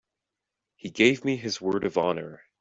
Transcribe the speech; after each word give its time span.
He 0.77 0.89
gave 0.89 1.23
me 1.23 1.35
his 1.35 1.61
word 1.61 1.83
of 1.83 1.95
honor. 1.95 2.41